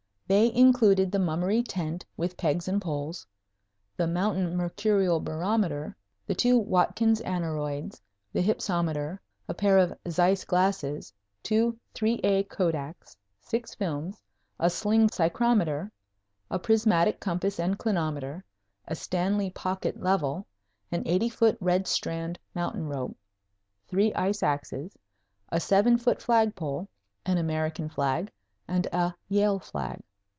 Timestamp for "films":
13.75-14.21